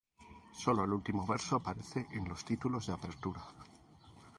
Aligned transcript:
Sólo 0.63 0.83
el 0.85 0.93
último 0.93 1.27
verso 1.27 1.57
aparece 1.57 2.07
en 2.13 2.27
los 2.27 2.43
títulos 2.43 2.87
de 2.87 2.93
apertura. 2.93 3.45